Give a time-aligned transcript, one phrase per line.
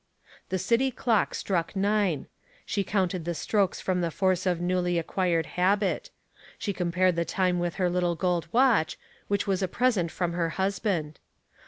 [0.49, 2.25] The city clock struck nine.
[2.65, 6.09] She counted the strokes from the force of newly ac quired habit;
[6.57, 8.97] she compared the time with her little gold watch,
[9.29, 11.19] that was a present from her husband.